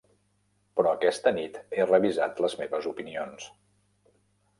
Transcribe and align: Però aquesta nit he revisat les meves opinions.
Però 0.77 0.93
aquesta 0.95 1.33
nit 1.35 1.59
he 1.79 1.85
revisat 1.89 2.41
les 2.45 2.57
meves 2.63 2.87
opinions. 2.93 3.47